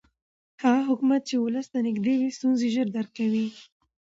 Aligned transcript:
هغه 0.63 0.81
حکومت 0.89 1.21
چې 1.29 1.35
ولس 1.37 1.67
ته 1.73 1.79
نږدې 1.87 2.13
وي 2.19 2.29
ستونزې 2.37 2.67
ژر 2.75 2.87
درک 2.95 3.11
کوي 3.19 3.45